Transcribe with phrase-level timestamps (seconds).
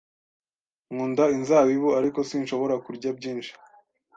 [0.91, 3.51] Nkunda inzabibu, ariko sinshobora kurya byinshi.